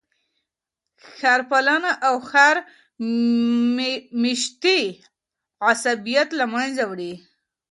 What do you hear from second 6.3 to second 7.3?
له منځه وړي.